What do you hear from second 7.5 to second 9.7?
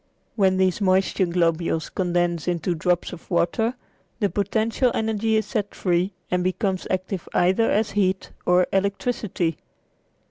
as heat or electricity.